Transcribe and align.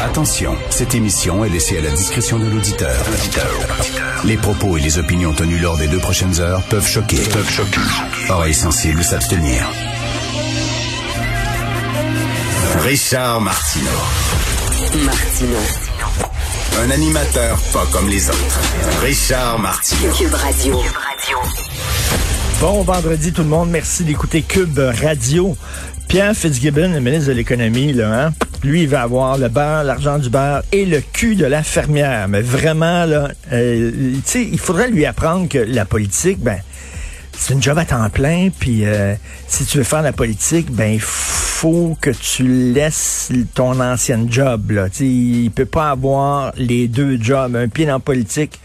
Attention, 0.00 0.56
cette 0.70 0.94
émission 0.94 1.44
est 1.44 1.48
laissée 1.48 1.78
à 1.78 1.82
la 1.82 1.90
discrétion 1.90 2.38
de 2.38 2.46
l'auditeur. 2.46 2.96
Les 4.24 4.36
propos 4.36 4.76
et 4.76 4.80
les 4.80 4.98
opinions 4.98 5.32
tenues 5.32 5.58
lors 5.58 5.76
des 5.76 5.88
deux 5.88 5.98
prochaines 5.98 6.40
heures 6.40 6.62
peuvent 6.64 6.86
choquer. 6.86 7.18
Peuvent 7.32 7.50
choquer. 7.50 7.80
Oreilles 8.28 8.54
sensibles 8.54 9.02
s'abstenir. 9.04 9.64
Richard 12.82 13.40
Martineau. 13.40 13.90
Martino. 15.04 15.58
Un 16.82 16.90
animateur 16.90 17.58
pas 17.72 17.86
comme 17.92 18.08
les 18.08 18.28
autres. 18.28 18.60
Richard 19.02 19.58
Martineau. 19.58 20.12
Cube 20.12 20.34
Radio. 20.34 20.76
Bon 22.60 22.82
vendredi 22.82 23.32
tout 23.32 23.42
le 23.42 23.48
monde, 23.48 23.70
merci 23.70 24.04
d'écouter 24.04 24.42
Cube 24.42 24.78
Radio. 24.78 25.56
Pierre 26.08 26.34
Fitzgibbon, 26.34 26.92
le 26.92 27.00
ministre 27.00 27.28
de 27.28 27.32
l'économie, 27.34 27.92
là, 27.92 28.26
hein, 28.26 28.32
lui, 28.64 28.82
il 28.82 28.88
va 28.88 29.02
avoir 29.02 29.38
le 29.38 29.48
beurre, 29.48 29.84
l'argent 29.84 30.18
du 30.18 30.30
beurre 30.30 30.62
et 30.72 30.84
le 30.84 31.00
cul 31.00 31.36
de 31.36 31.46
la 31.46 31.62
fermière. 31.62 32.28
Mais 32.28 32.42
vraiment, 32.42 33.04
là, 33.04 33.30
euh, 33.52 34.12
il 34.34 34.58
faudrait 34.58 34.90
lui 34.90 35.06
apprendre 35.06 35.48
que 35.48 35.58
la 35.58 35.84
politique, 35.84 36.38
ben, 36.40 36.60
c'est 37.40 37.54
une 37.54 37.62
job 37.62 37.78
à 37.78 37.86
temps 37.86 38.08
plein, 38.10 38.50
puis 38.50 38.84
euh, 38.84 39.14
si 39.48 39.64
tu 39.64 39.78
veux 39.78 39.84
faire 39.84 40.02
la 40.02 40.12
politique, 40.12 40.70
ben 40.70 40.92
il 40.92 41.00
faut 41.00 41.96
que 41.98 42.10
tu 42.10 42.72
laisses 42.72 43.30
ton 43.54 43.80
ancienne 43.80 44.30
job. 44.30 44.72
Là. 44.72 44.90
Tu 44.90 44.96
sais, 44.96 45.06
il 45.06 45.50
peut 45.50 45.64
pas 45.64 45.90
avoir 45.90 46.52
les 46.56 46.86
deux 46.86 47.18
jobs, 47.20 47.56
un 47.56 47.68
pied 47.68 47.86
dans 47.86 47.94
la 47.94 47.98
politique, 47.98 48.60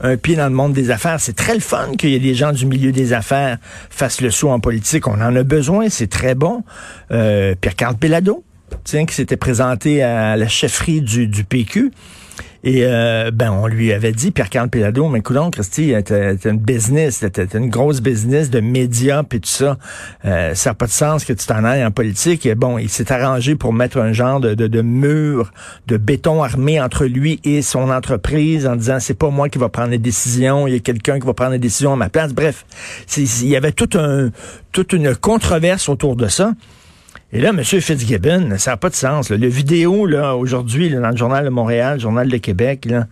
un 0.00 0.16
pied 0.16 0.36
dans 0.36 0.48
le 0.48 0.54
monde 0.54 0.72
des 0.72 0.90
affaires. 0.90 1.18
C'est 1.18 1.34
très 1.34 1.54
le 1.54 1.60
fun 1.60 1.92
qu'il 1.98 2.10
y 2.10 2.14
ait 2.14 2.20
des 2.20 2.34
gens 2.34 2.52
du 2.52 2.66
milieu 2.66 2.92
des 2.92 3.12
affaires 3.12 3.58
fassent 3.90 4.20
le 4.20 4.30
saut 4.30 4.50
en 4.50 4.60
politique. 4.60 5.08
On 5.08 5.20
en 5.20 5.34
a 5.34 5.42
besoin, 5.42 5.88
c'est 5.88 6.10
très 6.10 6.36
bon. 6.36 6.62
Euh, 7.10 7.54
Pierre-Carl 7.60 7.96
Pelado, 7.96 8.44
qui 8.84 9.14
s'était 9.14 9.36
présenté 9.36 10.02
à 10.02 10.36
la 10.36 10.48
chefferie 10.48 11.00
du, 11.00 11.26
du 11.26 11.44
PQ. 11.44 11.92
Et 12.64 12.84
euh, 12.84 13.32
ben 13.32 13.50
on 13.50 13.66
lui 13.66 13.92
avait 13.92 14.12
dit, 14.12 14.30
Pierre-Carl 14.30 14.68
Pelado, 14.68 15.08
mais 15.08 15.18
écoute 15.18 15.36
Christy, 15.50 15.94
t'as 16.04 16.36
une 16.44 16.58
business, 16.58 17.24
t'as 17.32 17.58
une 17.58 17.68
grosse 17.68 18.00
business 18.00 18.50
de 18.50 18.60
médias 18.60 19.24
puis 19.24 19.40
tout 19.40 19.48
ça. 19.48 19.78
Euh, 20.24 20.54
ça 20.54 20.70
n'a 20.70 20.74
pas 20.74 20.86
de 20.86 20.92
sens 20.92 21.24
que 21.24 21.32
tu 21.32 21.44
t'en 21.44 21.64
ailles 21.64 21.84
en 21.84 21.90
politique. 21.90 22.46
Et 22.46 22.54
bon, 22.54 22.78
il 22.78 22.88
s'est 22.88 23.10
arrangé 23.12 23.56
pour 23.56 23.72
mettre 23.72 23.98
un 23.98 24.12
genre 24.12 24.38
de, 24.38 24.54
de, 24.54 24.82
mur 24.82 25.52
de 25.88 25.96
béton 25.96 26.42
armé 26.42 26.80
entre 26.80 27.04
lui 27.04 27.40
et 27.42 27.62
son 27.62 27.90
entreprise 27.90 28.66
en 28.66 28.76
disant 28.76 28.98
c'est 29.00 29.14
pas 29.14 29.30
moi 29.30 29.48
qui 29.48 29.58
va 29.58 29.68
prendre 29.68 29.90
les 29.90 29.98
décisions, 29.98 30.68
il 30.68 30.74
y 30.74 30.76
a 30.76 30.80
quelqu'un 30.80 31.18
qui 31.18 31.26
va 31.26 31.34
prendre 31.34 31.52
les 31.52 31.58
décisions 31.58 31.92
à 31.92 31.96
ma 31.96 32.10
place. 32.10 32.32
Bref, 32.32 32.64
il 33.16 33.48
y 33.48 33.56
avait 33.56 33.72
tout 33.72 33.90
un, 33.94 34.30
toute 34.70 34.92
une 34.92 35.16
controverse 35.16 35.88
autour 35.88 36.14
de 36.14 36.28
ça. 36.28 36.52
Et 37.32 37.40
là, 37.40 37.48
M. 37.50 37.62
Fitzgibbon, 37.64 38.54
ça 38.58 38.72
n'a 38.72 38.76
pas 38.76 38.90
de 38.90 38.94
sens. 38.94 39.30
là. 39.30 39.36
Le 39.36 39.48
vidéo, 39.48 40.06
là, 40.06 40.36
aujourd'hui, 40.36 40.88
là, 40.90 41.00
dans 41.00 41.10
le 41.10 41.16
Journal 41.16 41.44
de 41.44 41.48
Montréal, 41.50 41.94
le 41.94 42.00
Journal 42.00 42.28
de 42.28 42.36
Québec, 42.36 42.84
là, 42.84 43.06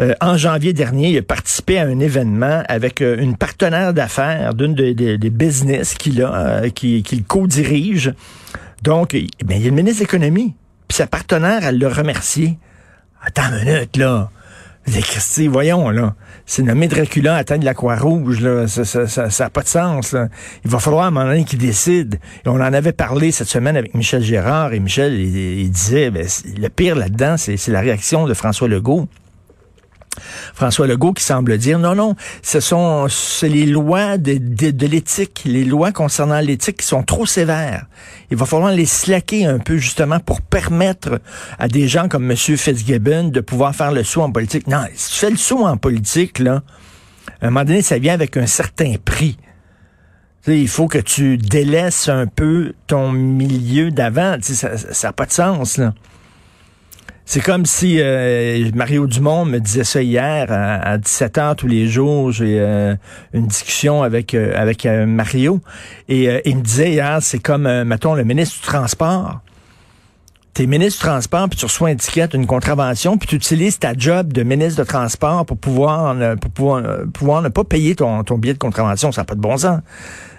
euh, 0.00 0.14
en 0.20 0.36
janvier 0.36 0.72
dernier, 0.72 1.10
il 1.10 1.18
a 1.18 1.22
participé 1.22 1.78
à 1.80 1.82
un 1.82 1.98
événement 1.98 2.62
avec 2.68 3.02
euh, 3.02 3.16
une 3.18 3.36
partenaire 3.36 3.92
d'affaires 3.92 4.54
d'une 4.54 4.74
des, 4.74 4.94
des- 4.94 5.18
des 5.18 5.30
business 5.30 5.94
qu'il 5.94 6.22
a, 6.22 6.34
euh, 6.34 6.68
qui, 6.70 7.02
qui 7.02 7.16
le 7.16 7.24
co-dirige. 7.26 8.14
Donc, 8.84 9.10
ben, 9.44 9.56
il 9.56 9.62
y 9.62 9.66
a 9.66 9.70
le 9.70 9.74
ministre 9.74 9.98
de 9.98 10.04
l'Économie. 10.04 10.54
Puis 10.86 10.96
sa 10.96 11.08
partenaire, 11.08 11.60
elle 11.64 11.78
l'a 11.78 11.88
remercié. 11.88 12.58
Attends 13.20 13.42
une 13.58 13.64
minute, 13.64 13.96
là. 13.96 14.30
Christy, 14.90 15.48
voyons, 15.48 15.90
là. 15.90 16.14
C'est 16.46 16.62
nommé 16.62 16.88
Dracula 16.88 17.44
de 17.44 17.64
la 17.64 17.74
Croix-Rouge, 17.74 18.40
là. 18.40 18.66
Ça 18.66 19.00
n'a 19.00 19.06
ça, 19.06 19.30
ça 19.30 19.50
pas 19.50 19.62
de 19.62 19.68
sens, 19.68 20.12
là. 20.12 20.28
Il 20.64 20.70
va 20.70 20.78
falloir 20.78 21.04
à 21.04 21.08
un 21.08 21.10
moment 21.10 21.26
donné 21.26 21.44
qu'il 21.44 21.58
décide. 21.58 22.18
On 22.46 22.60
en 22.60 22.60
avait 22.60 22.92
parlé 22.92 23.30
cette 23.30 23.48
semaine 23.48 23.76
avec 23.76 23.94
Michel 23.94 24.22
Gérard, 24.22 24.72
et 24.72 24.80
Michel, 24.80 25.14
il, 25.14 25.60
il 25.60 25.70
disait, 25.70 26.10
ben, 26.10 26.26
le 26.58 26.68
pire 26.68 26.96
là-dedans, 26.96 27.36
c'est 27.36 27.68
la 27.68 27.80
réaction 27.80 28.26
de 28.26 28.34
François 28.34 28.68
Legault. 28.68 29.08
François 30.54 30.86
Legault 30.86 31.12
qui 31.12 31.24
semble 31.24 31.58
dire 31.58 31.78
non, 31.78 31.94
non, 31.94 32.14
ce 32.42 32.60
sont 32.60 33.06
les 33.42 33.66
lois 33.66 34.18
de, 34.18 34.86
l'éthique, 34.86 35.42
les 35.44 35.64
lois 35.64 35.92
concernant 35.92 36.40
l'éthique 36.40 36.78
qui 36.78 36.86
sont 36.86 37.02
trop 37.02 37.26
sévères. 37.26 37.86
Il 38.30 38.36
va 38.36 38.46
falloir 38.46 38.72
les 38.72 38.86
slacker 38.86 39.46
un 39.46 39.58
peu 39.58 39.78
justement 39.78 40.20
pour 40.20 40.40
permettre 40.42 41.20
à 41.58 41.68
des 41.68 41.88
gens 41.88 42.08
comme 42.08 42.30
M. 42.30 42.36
Fitzgibbon 42.36 43.28
de 43.28 43.40
pouvoir 43.40 43.74
faire 43.74 43.92
le 43.92 44.04
saut 44.04 44.22
en 44.22 44.30
politique. 44.30 44.66
Non, 44.66 44.84
si 44.94 45.12
tu 45.12 45.18
fais 45.18 45.30
le 45.30 45.36
saut 45.36 45.66
en 45.66 45.76
politique, 45.76 46.38
là, 46.38 46.62
à 47.40 47.46
un 47.46 47.50
moment 47.50 47.64
donné, 47.64 47.82
ça 47.82 47.98
vient 47.98 48.14
avec 48.14 48.36
un 48.36 48.46
certain 48.46 48.94
prix. 49.04 49.38
Il 50.46 50.68
faut 50.68 50.88
que 50.88 50.98
tu 50.98 51.36
délaisses 51.36 52.08
un 52.08 52.26
peu 52.26 52.72
ton 52.86 53.12
milieu 53.12 53.90
d'avant. 53.90 54.36
Ça 54.40 54.70
n'a 55.02 55.12
pas 55.12 55.26
de 55.26 55.32
sens, 55.32 55.76
là. 55.76 55.92
C'est 57.30 57.42
comme 57.42 57.66
si 57.66 58.00
euh, 58.00 58.70
Mario 58.74 59.06
Dumont 59.06 59.44
me 59.44 59.58
disait 59.58 59.84
ça 59.84 60.00
hier 60.00 60.50
à, 60.50 60.76
à 60.76 60.96
17 60.96 61.36
h 61.36 61.56
tous 61.56 61.66
les 61.66 61.86
jours. 61.86 62.32
J'ai 62.32 62.58
euh, 62.58 62.94
une 63.34 63.46
discussion 63.46 64.02
avec 64.02 64.32
euh, 64.32 64.54
avec 64.56 64.86
euh, 64.86 65.04
Mario 65.04 65.60
et 66.08 66.30
euh, 66.30 66.40
il 66.46 66.56
me 66.56 66.62
disait 66.62 66.92
hier, 66.92 67.18
c'est 67.20 67.38
comme 67.38 67.70
mettons 67.84 68.14
le 68.14 68.24
ministre 68.24 68.54
du 68.54 68.62
transport. 68.62 69.42
T'es 70.58 70.66
ministre 70.66 71.02
du 71.02 71.06
transport 71.06 71.48
puis 71.48 71.56
tu 71.56 71.66
reçois 71.66 71.90
un 71.90 71.94
ticket, 71.94 72.30
une 72.34 72.48
contravention 72.48 73.16
puis 73.16 73.28
tu 73.28 73.36
utilises 73.36 73.78
ta 73.78 73.92
job 73.96 74.32
de 74.32 74.42
ministre 74.42 74.82
de 74.82 74.88
transport 74.88 75.46
pour 75.46 75.56
pouvoir 75.56 76.16
ne, 76.16 76.34
pour 76.34 76.50
pouvoir, 76.50 76.82
euh, 76.84 77.42
ne 77.42 77.48
pas 77.48 77.62
payer 77.62 77.94
ton, 77.94 78.24
ton 78.24 78.38
billet 78.38 78.54
de 78.54 78.58
contravention. 78.58 79.12
Ça 79.12 79.20
n'a 79.20 79.24
pas 79.24 79.36
de 79.36 79.40
bon 79.40 79.56
sens. 79.56 79.78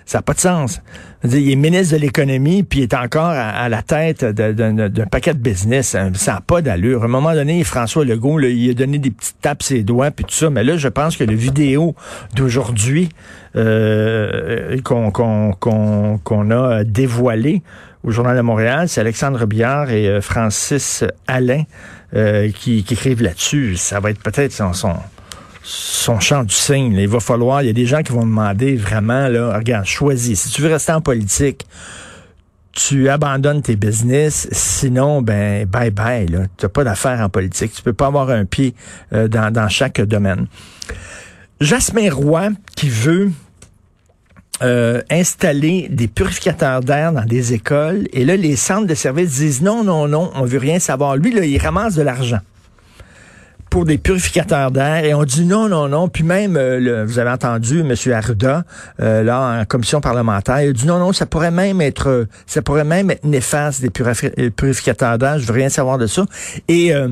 Ça 0.06 0.18
n'a 0.18 0.22
pas 0.24 0.34
de 0.34 0.40
sens. 0.42 0.82
Il 1.24 1.50
est 1.50 1.56
ministre 1.56 1.96
de 1.96 2.02
l'économie, 2.02 2.64
puis 2.64 2.80
il 2.80 2.84
est 2.84 2.96
encore 2.96 3.30
à, 3.30 3.70
la 3.70 3.82
tête 3.82 4.26
d'un 4.26 5.06
paquet 5.06 5.34
de 5.34 5.40
business. 5.40 5.96
Ça 6.16 6.34
n'a 6.34 6.42
pas 6.42 6.62
d'allure. 6.62 7.04
À 7.04 7.06
un 7.06 7.10
moment 7.10 7.34
donné, 7.34 7.64
François 7.64 8.04
Legault, 8.04 8.40
il 8.40 8.72
a 8.72 8.74
donné 8.74 8.98
des 8.98 9.12
petites 9.12 9.40
tapes 9.40 9.62
ses 9.62 9.84
doigts, 9.84 10.12
puis 10.12 10.26
tout 10.26 10.34
ça. 10.34 10.50
Mais 10.50 10.64
là, 10.64 10.78
je 10.78 10.88
pense 10.88 11.16
que 11.16 11.24
le 11.24 11.36
vidéo 11.36 11.96
d'aujourd'hui 12.36 13.10
euh, 13.56 14.82
qu'on 14.84 15.12
qu'on 15.12 15.54
qu'on 16.24 16.52
a 16.52 16.84
dévoilé 16.84 17.62
au 18.04 18.12
Journal 18.12 18.36
de 18.38 18.42
Montréal, 18.42 18.88
c'est 18.88 19.02
Alexandre 19.02 19.46
Biard 19.46 19.90
et 19.92 20.08
euh, 20.08 20.22
Francis 20.22 21.04
Alain 21.28 21.64
euh, 22.16 22.50
qui, 22.52 22.84
qui 22.84 22.94
écrivent 22.94 23.22
là-dessus. 23.22 23.76
Ça 23.76 24.00
va 24.00 24.12
être 24.12 24.22
peut-être 24.22 24.54
son, 24.54 24.74
son, 24.74 24.94
son 25.64 26.20
champ 26.20 26.44
du 26.44 26.54
signe. 26.54 26.94
Il 26.94 27.10
va 27.10 27.20
falloir, 27.20 27.62
il 27.62 27.68
y 27.68 27.70
a 27.70 27.74
des 27.74 27.86
gens 27.86 28.02
qui 28.02 28.14
vont 28.14 28.26
demander 28.26 28.76
vraiment, 28.76 29.28
là, 29.28 29.56
regarde, 29.58 29.86
choisis. 29.86 30.42
Si 30.42 30.50
tu 30.50 30.62
veux 30.62 30.70
rester 30.70 30.94
en 30.94 31.02
politique, 31.02 31.68
tu 32.72 33.10
abandonnes 33.10 33.62
tes 33.62 33.76
business, 33.76 34.48
sinon, 34.52 35.22
ben, 35.22 35.66
bye 35.66 35.92
bye, 35.92 36.28
là. 36.28 36.44
Tu 36.58 36.66
n'as 36.66 36.70
pas 36.70 36.84
d'affaires 36.84 37.20
en 37.20 37.30
politique. 37.30 37.74
Tu 37.74 37.82
peux 37.82 37.94
pas 37.94 38.08
avoir 38.08 38.30
un 38.30 38.46
pied 38.46 38.74
euh, 39.12 39.28
dans, 39.28 39.52
dans 39.52 39.68
chaque 39.68 40.00
domaine. 40.00 40.48
Jasmin 41.60 42.10
Roy, 42.10 42.52
qui 42.78 42.88
veut 42.88 43.32
euh, 44.62 45.02
installer 45.10 45.88
des 45.90 46.08
purificateurs 46.08 46.82
d'air 46.82 47.14
dans 47.14 47.26
des 47.26 47.54
écoles, 47.54 48.08
et 48.14 48.26
là, 48.26 48.36
les 48.36 48.56
centres 48.56 48.88
de 48.88 48.96
services 48.96 49.38
disent 49.38 49.62
non, 49.62 49.84
non, 49.84 50.08
non, 50.08 50.32
on 50.36 50.46
veut 50.46 50.60
rien 50.60 50.80
savoir. 50.80 51.16
Lui, 51.16 51.34
là, 51.34 51.46
il 51.46 51.58
ramasse 51.58 51.96
de 51.96 52.02
l'argent 52.02 52.40
pour 53.70 53.86
des 53.86 53.98
purificateurs 53.98 54.72
d'air 54.72 55.06
et 55.06 55.14
on 55.14 55.24
dit 55.24 55.46
non, 55.46 55.70
non, 55.70 55.88
non. 55.88 56.10
Puis 56.10 56.24
même, 56.24 56.58
euh, 56.58 57.06
vous 57.06 57.20
avez 57.20 57.30
entendu 57.30 57.82
M. 57.82 57.94
Arruda, 58.14 58.64
euh, 59.00 59.24
là, 59.24 59.62
en 59.62 59.66
commission 59.66 60.02
parlementaire, 60.02 60.62
il 60.62 60.70
a 60.70 60.74
dit 60.74 60.88
non, 60.88 61.00
non, 61.00 61.14
ça 61.14 61.26
pourrait 61.26 61.52
même 61.52 61.82
être, 61.82 62.28
ça 62.46 62.62
pourrait 62.62 62.84
même 62.84 63.12
être 63.12 63.24
néfaste 63.24 63.82
des 63.82 63.92
euh, 64.40 64.50
purificateurs 64.50 65.18
d'air. 65.18 65.40
Je 65.40 65.46
veux 65.46 65.54
rien 65.54 65.70
savoir 65.70 65.98
de 65.98 66.08
ça. 66.08 66.26
Et 66.68 66.94
euh, 66.94 67.10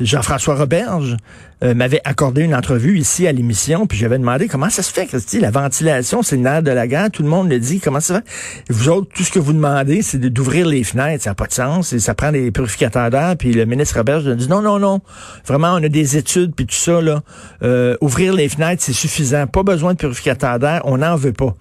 Jean-François 0.00 0.54
Roberge 0.54 1.16
euh, 1.62 1.74
m'avait 1.74 2.00
accordé 2.04 2.42
une 2.42 2.54
entrevue 2.54 2.98
ici 2.98 3.26
à 3.26 3.32
l'émission, 3.32 3.86
puis 3.86 3.98
j'avais 3.98 4.18
demandé 4.18 4.48
comment 4.48 4.70
ça 4.70 4.82
se 4.82 4.92
fait, 4.92 5.06
Christy, 5.06 5.38
la 5.38 5.50
ventilation, 5.50 6.22
c'est 6.22 6.36
le 6.36 6.42
nerf 6.42 6.62
de 6.62 6.70
la 6.70 6.86
guerre, 6.86 7.10
tout 7.10 7.22
le 7.22 7.28
monde 7.28 7.48
le 7.48 7.58
dit, 7.58 7.78
comment 7.78 8.00
ça 8.00 8.14
va? 8.14 8.20
vous 8.68 8.88
autres, 8.88 9.08
tout 9.14 9.22
ce 9.22 9.30
que 9.30 9.38
vous 9.38 9.52
demandez, 9.52 10.02
c'est 10.02 10.18
d'ouvrir 10.18 10.66
les 10.66 10.82
fenêtres, 10.82 11.24
ça 11.24 11.30
n'a 11.30 11.34
pas 11.34 11.46
de 11.46 11.52
sens, 11.52 11.92
et 11.92 12.00
ça 12.00 12.14
prend 12.14 12.32
des 12.32 12.50
purificateurs 12.50 13.10
d'air, 13.10 13.36
puis 13.36 13.52
le 13.52 13.64
ministre 13.66 13.98
Roberge 13.98 14.26
a 14.26 14.34
dit 14.34 14.48
non, 14.48 14.62
non, 14.62 14.78
non, 14.78 15.00
vraiment, 15.46 15.74
on 15.74 15.82
a 15.82 15.88
des 15.88 16.16
études, 16.16 16.54
puis 16.54 16.66
tout 16.66 16.74
ça, 16.74 17.00
là, 17.00 17.22
euh, 17.62 17.96
ouvrir 18.00 18.34
les 18.34 18.48
fenêtres, 18.48 18.82
c'est 18.82 18.92
suffisant, 18.92 19.46
pas 19.46 19.62
besoin 19.62 19.92
de 19.92 19.98
purificateurs 19.98 20.58
d'air, 20.58 20.80
on 20.84 20.98
n'en 20.98 21.16
veut 21.16 21.32
pas. 21.32 21.54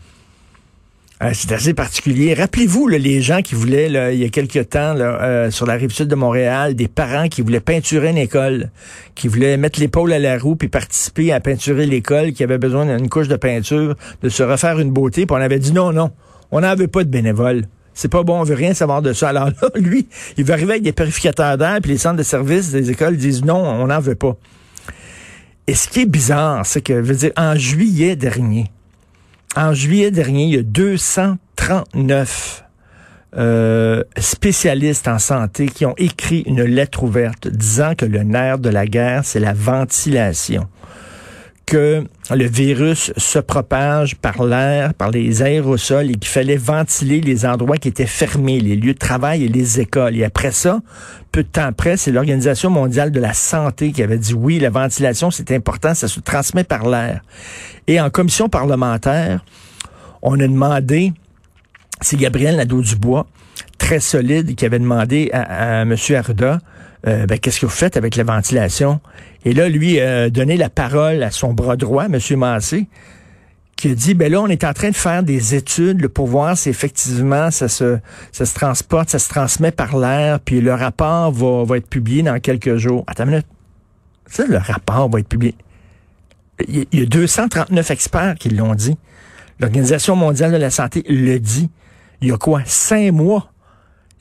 Euh, 1.22 1.32
c'est 1.34 1.52
assez 1.52 1.76
particulier. 1.76 2.34
Rappelez-vous 2.34 2.88
les 2.88 3.22
gens 3.22 3.44
qui 3.44 3.54
voulaient, 3.54 4.14
il 4.14 4.20
y 4.20 4.26
a 4.26 4.30
quelque 4.30 4.60
temps, 4.60 4.96
euh, 4.98 5.52
sur 5.52 5.68
la 5.68 5.76
rive 5.76 5.92
sud 5.92 6.08
de 6.08 6.16
Montréal, 6.16 6.74
des 6.74 6.88
parents 6.88 7.28
qui 7.28 7.44
voulaient 7.44 7.60
peinturer 7.60 8.10
une 8.10 8.18
école, 8.18 8.72
qui 9.14 9.28
voulaient 9.28 9.56
mettre 9.58 9.80
l'épaule 9.80 10.12
à 10.14 10.20
la 10.20 10.40
roue 10.40 10.56
puis 10.56 10.68
participer 10.68 11.32
à 11.32 11.40
peinturer 11.40 11.86
l'école, 11.86 12.34
qui 12.34 12.44
avait 12.44 12.58
besoin 12.58 12.86
d'une 12.86 13.08
couche 13.08 13.28
de 13.28 13.36
peinture, 13.36 13.96
de 14.24 14.30
se 14.30 14.42
refaire 14.42 14.80
une 14.80 14.90
beauté. 14.90 15.28
Puis 15.28 15.36
on 15.38 15.42
avait 15.42 15.60
dit 15.60 15.74
non, 15.74 15.94
non, 15.94 16.10
on 16.50 16.62
n'avait 16.62 16.88
pas 16.88 17.04
de 17.04 17.10
bénévoles. 17.10 17.66
C'est 17.94 18.10
pas 18.10 18.24
bon, 18.24 18.40
on 18.40 18.44
veut 18.44 18.56
rien 18.56 18.74
savoir 18.74 19.04
de 19.04 19.14
ça. 19.14 19.30
Alors 19.30 19.50
là, 19.50 19.70
lui, 19.76 20.08
il 20.38 20.44
va 20.44 20.56
arriver 20.56 20.72
avec 20.72 20.84
des 20.84 20.94
purificateurs 20.94 21.56
d'air, 21.56 21.78
puis 21.84 21.92
les 21.92 21.98
centres 22.00 22.18
de 22.18 22.24
services 22.24 22.72
des 22.72 22.90
écoles 22.90 23.16
disent 23.16 23.46
non, 23.46 23.64
on 23.64 23.88
n'en 23.88 24.00
veut 24.00 24.16
pas. 24.16 24.38
Et 25.68 25.76
ce 25.76 25.88
qui 25.88 26.02
est 26.02 26.06
bizarre, 26.10 26.66
c'est 26.66 26.82
que, 26.82 26.96
je 26.96 27.08
veux 27.08 27.16
dire, 27.16 27.32
en 27.38 27.56
juillet 27.56 28.16
dernier, 28.16 28.72
en 29.56 29.74
juillet 29.74 30.12
dernier, 30.12 30.44
il 30.46 30.56
y 30.56 30.58
a 30.58 30.64
239 30.64 32.66
euh, 33.38 34.04
spécialistes 34.18 35.08
en 35.08 35.20
santé 35.20 35.68
qui 35.68 35.86
ont 35.86 35.96
écrit 35.98 36.42
une 36.42 36.64
lettre 36.64 37.04
ouverte 37.04 37.48
disant 37.48 37.96
que 37.96 38.06
le 38.06 38.24
nerf 38.24 38.60
de 38.60 38.70
la 38.70 38.86
guerre, 38.86 39.22
c'est 39.24 39.40
la 39.40 39.54
ventilation 39.54 40.68
que 41.72 42.04
le 42.36 42.46
virus 42.50 43.14
se 43.16 43.40
propage 43.40 44.18
par 44.18 44.44
l'air, 44.44 44.94
par 44.94 45.10
les 45.10 45.42
aérosols 45.42 46.12
et 46.12 46.16
qu'il 46.16 46.28
fallait 46.28 46.58
ventiler 46.58 47.22
les 47.22 47.46
endroits 47.46 47.78
qui 47.78 47.88
étaient 47.88 48.06
fermés, 48.06 48.60
les 48.60 48.76
lieux 48.76 48.92
de 48.94 49.00
travail 49.00 49.46
et 49.46 49.48
les 49.48 49.80
écoles. 49.80 50.18
Et 50.18 50.26
après 50.26 50.52
ça, 50.52 50.82
peu 51.32 51.44
de 51.44 51.48
temps 51.48 51.64
après, 51.64 51.96
c'est 51.96 52.12
l'Organisation 52.12 52.70
mondiale 52.70 53.10
de 53.10 53.22
la 53.22 53.32
santé 53.32 53.94
qui 53.94 54.04
avait 54.04 54.18
dit 54.18 54.34
oui, 54.34 54.60
la 54.60 54.70
ventilation, 54.70 55.32
c'est 55.32 55.50
important, 55.52 55.94
ça 55.94 56.10
se 56.10 56.20
transmet 56.20 56.66
par 56.66 56.90
l'air. 56.90 57.22
Et 57.88 58.02
en 58.02 58.10
commission 58.10 58.50
parlementaire, 58.50 59.42
on 60.22 60.42
a 60.42 60.48
demandé, 60.48 61.14
c'est 62.02 62.18
Gabriel 62.18 62.56
Nadeau-Dubois, 62.58 63.28
très 63.78 64.00
solide, 64.00 64.56
qui 64.56 64.66
avait 64.66 64.80
demandé 64.80 65.30
à, 65.34 65.80
à 65.80 65.82
M. 65.82 65.96
Arruda, 66.16 66.60
euh, 67.08 67.26
ben, 67.26 67.40
qu'est-ce 67.40 67.60
que 67.60 67.66
vous 67.66 67.72
faites 67.72 67.98
avec 67.98 68.16
la 68.16 68.24
ventilation? 68.24 69.00
Et 69.46 69.54
là, 69.54 69.70
lui, 69.70 70.00
a 70.00 70.30
donné 70.30 70.58
la 70.58 70.70
parole 70.70 71.24
à 71.24 71.32
son 71.32 71.54
bras 71.54 71.76
droit, 71.76 72.06
M. 72.06 72.20
Massé, 72.38 72.88
qui 73.76 73.90
a 73.90 73.96
dit, 73.96 74.14
ben 74.14 74.32
là, 74.32 74.42
on 74.42 74.48
est 74.48 74.64
en 74.64 74.74
train 74.74 74.90
de 74.90 74.96
faire 74.96 75.24
des 75.24 75.56
études 75.56 76.08
pour 76.08 76.28
voir 76.28 76.56
effectivement 76.68 77.50
ça 77.50 77.68
se, 77.68 77.98
ça 78.32 78.46
se 78.46 78.54
transporte, 78.54 79.10
ça 79.10 79.18
se 79.18 79.30
transmet 79.30 79.72
par 79.72 79.98
l'air, 79.98 80.40
puis 80.40 80.62
le 80.62 80.74
rapport 80.74 81.32
va, 81.32 81.64
va 81.64 81.78
être 81.78 81.88
publié 81.88 82.22
dans 82.22 82.40
quelques 82.40 82.76
jours. 82.78 83.04
Attends 83.08 83.24
une 83.24 83.32
minute. 83.32 83.48
Ça, 84.28 84.46
le 84.46 84.58
rapport 84.58 85.10
va 85.10 85.20
être 85.20 85.28
publié. 85.28 85.56
Il 86.68 86.86
y 86.94 87.02
a 87.02 87.06
239 87.06 87.90
experts 87.90 88.36
qui 88.36 88.50
l'ont 88.50 88.76
dit. 88.76 88.96
L'Organisation 89.60 90.16
mondiale 90.16 90.52
de 90.52 90.58
la 90.58 90.70
santé 90.70 91.04
le 91.10 91.40
dit. 91.40 91.70
Il 92.22 92.30
y 92.30 92.32
a 92.32 92.38
quoi? 92.38 92.62
Cinq 92.66 93.12
mois 93.12 93.52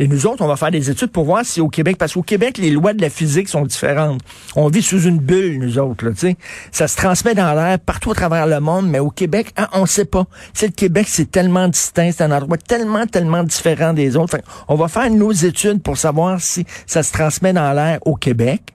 et 0.01 0.09
nous 0.09 0.27
autres, 0.27 0.43
on 0.43 0.49
va 0.49 0.57
faire 0.57 0.71
des 0.71 0.89
études 0.89 1.11
pour 1.11 1.27
voir 1.27 1.45
si 1.45 1.61
au 1.61 1.69
Québec, 1.69 1.99
parce 1.99 2.15
qu'au 2.15 2.23
Québec, 2.23 2.57
les 2.57 2.71
lois 2.71 2.95
de 2.95 3.03
la 3.03 3.11
physique 3.11 3.51
sont 3.51 3.67
différentes. 3.67 4.23
On 4.57 4.69
vit 4.69 4.81
sous 4.81 5.03
une 5.03 5.19
bulle, 5.19 5.59
nous 5.59 5.79
autres, 5.79 6.07
là, 6.07 6.13
tu 6.13 6.21
sais. 6.21 6.37
Ça 6.73 6.89
se 6.89 6.97
transmet 6.97 7.35
dans 7.35 7.53
l'air 7.53 7.79
partout 7.79 8.13
à 8.13 8.15
travers 8.15 8.47
le 8.47 8.61
monde, 8.61 8.89
mais 8.89 8.99
au 8.99 9.11
Québec, 9.11 9.53
hein, 9.59 9.69
on 9.75 9.85
sait 9.85 10.07
pas. 10.07 10.25
Tu 10.55 10.65
le 10.65 10.71
Québec, 10.73 11.05
c'est 11.07 11.31
tellement 11.31 11.69
distinct, 11.69 12.13
c'est 12.13 12.25
un 12.25 12.31
endroit 12.31 12.57
tellement, 12.57 13.07
tellement 13.07 13.45
différent 13.45 13.93
des 13.93 14.17
autres. 14.17 14.39
on 14.69 14.75
va 14.75 14.89
faire 14.89 15.11
nos 15.11 15.33
études 15.33 15.83
pour 15.83 15.99
savoir 15.99 16.41
si 16.41 16.65
ça 16.87 17.03
se 17.03 17.13
transmet 17.13 17.53
dans 17.53 17.75
l'air 17.75 17.99
au 18.07 18.17
Québec. 18.17 18.73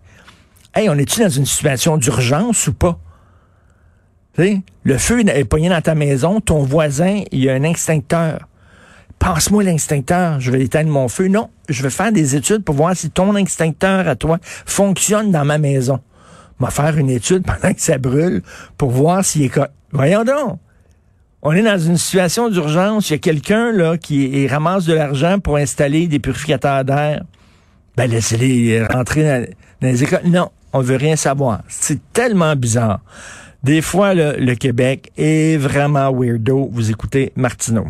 Hey, 0.75 0.89
on 0.89 0.95
est-tu 0.95 1.22
dans 1.22 1.30
une 1.30 1.48
situation 1.48 1.98
d'urgence 1.98 2.68
ou 2.68 2.74
pas? 2.74 3.00
sais, 4.36 4.62
le 4.83 4.98
feu 5.00 5.22
est 5.27 5.45
pogné 5.45 5.69
dans 5.69 5.81
ta 5.81 5.95
maison, 5.95 6.39
ton 6.39 6.62
voisin, 6.62 7.24
il 7.31 7.44
y 7.44 7.50
a 7.50 7.54
un 7.56 7.63
extincteur 7.63 8.48
passe-moi 9.19 9.63
l'extincteur, 9.63 10.39
je 10.39 10.51
vais 10.51 10.63
éteindre 10.63 10.89
mon 10.89 11.07
feu. 11.07 11.27
Non, 11.27 11.50
je 11.69 11.81
vais 11.83 11.89
faire 11.89 12.12
des 12.12 12.35
études 12.35 12.63
pour 12.63 12.75
voir 12.75 12.95
si 12.95 13.09
ton 13.09 13.35
extincteur 13.35 14.07
à 14.07 14.15
toi 14.15 14.38
fonctionne 14.44 15.31
dans 15.31 15.45
ma 15.45 15.57
maison. 15.57 16.00
On 16.59 16.65
va 16.65 16.71
faire 16.71 16.97
une 16.97 17.09
étude 17.09 17.44
pendant 17.45 17.73
que 17.73 17.81
ça 17.81 17.97
brûle 17.97 18.41
pour 18.77 18.91
voir 18.91 19.23
s'il 19.25 19.44
est... 19.44 19.59
Voyons 19.91 20.23
donc. 20.23 20.59
On 21.41 21.51
est 21.51 21.62
dans 21.62 21.77
une 21.77 21.97
situation 21.97 22.50
d'urgence. 22.50 23.09
Il 23.09 23.13
y 23.13 23.15
a 23.15 23.19
quelqu'un 23.19 23.71
là 23.71 23.97
qui 23.97 24.47
ramasse 24.47 24.85
de 24.85 24.94
l'argent 24.94 25.39
pour 25.39 25.57
installer 25.57 26.07
des 26.07 26.19
purificateurs 26.19 26.83
d'air. 26.83 27.23
Ben 27.95 28.09
laissez-les 28.09 28.83
rentrer 28.85 29.23
dans, 29.23 29.47
les 29.81 30.03
écoles. 30.03 30.21
Non, 30.25 30.50
on 30.73 30.81
veut 30.81 30.95
rien 30.95 31.15
savoir. 31.15 31.62
C'est 31.67 32.00
tellement 32.13 32.56
bizarre. 32.56 33.00
Des 33.63 33.81
fois, 33.81 34.13
le 34.15 34.56
Québec 34.56 35.12
est 35.17 35.57
vraiment 35.57 36.12
weirdo. 36.12 36.67
Vous 36.71 36.89
écoutez 36.89 37.31
Martineau. 37.35 37.88